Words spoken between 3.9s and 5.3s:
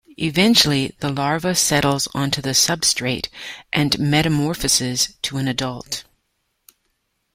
metamorphoses